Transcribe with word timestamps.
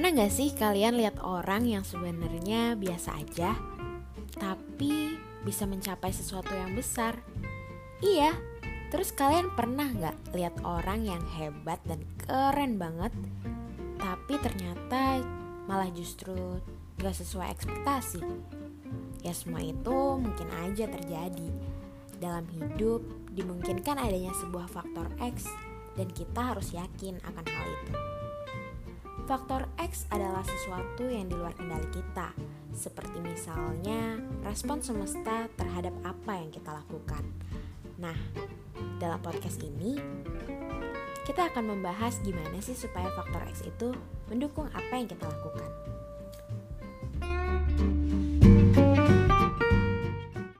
Pernah 0.00 0.16
gak 0.16 0.32
sih 0.32 0.56
kalian 0.56 0.96
lihat 0.96 1.20
orang 1.20 1.68
yang 1.68 1.84
sebenarnya 1.84 2.72
biasa 2.72 3.20
aja, 3.20 3.52
tapi 4.32 5.20
bisa 5.44 5.68
mencapai 5.68 6.08
sesuatu 6.08 6.56
yang 6.56 6.72
besar? 6.72 7.20
Iya, 8.00 8.32
terus 8.88 9.12
kalian 9.12 9.52
pernah 9.52 9.92
gak 9.92 10.32
lihat 10.32 10.56
orang 10.64 11.04
yang 11.04 11.20
hebat 11.36 11.84
dan 11.84 12.00
keren 12.16 12.80
banget, 12.80 13.12
tapi 14.00 14.40
ternyata 14.40 15.20
malah 15.68 15.92
justru 15.92 16.32
gak 16.96 17.20
sesuai 17.20 17.52
ekspektasi? 17.60 18.24
Ya 19.20 19.36
semua 19.36 19.60
itu 19.60 20.16
mungkin 20.16 20.48
aja 20.64 20.88
terjadi. 20.88 21.48
Dalam 22.16 22.48
hidup 22.56 23.04
dimungkinkan 23.36 24.00
adanya 24.00 24.32
sebuah 24.40 24.64
faktor 24.64 25.12
X 25.20 25.44
dan 25.92 26.08
kita 26.08 26.56
harus 26.56 26.72
yakin 26.72 27.20
akan 27.20 27.44
hal 27.44 27.68
itu. 27.68 27.92
Faktor 29.30 29.62
X 29.78 30.10
adalah 30.10 30.42
sesuatu 30.42 31.06
yang 31.06 31.30
di 31.30 31.38
luar 31.38 31.54
kendali 31.54 31.86
kita, 31.94 32.34
seperti 32.74 33.22
misalnya 33.22 34.18
respon 34.42 34.82
semesta 34.82 35.46
terhadap 35.54 35.94
apa 36.02 36.34
yang 36.34 36.50
kita 36.50 36.74
lakukan. 36.74 37.22
Nah, 38.02 38.18
dalam 38.98 39.22
podcast 39.22 39.62
ini 39.62 39.94
kita 41.30 41.46
akan 41.46 41.78
membahas 41.78 42.18
gimana 42.26 42.58
sih 42.58 42.74
supaya 42.74 43.06
faktor 43.14 43.46
X 43.54 43.62
itu 43.70 43.94
mendukung 44.26 44.66
apa 44.74 44.98
yang 44.98 45.06
kita 45.06 45.22
lakukan. 45.22 45.70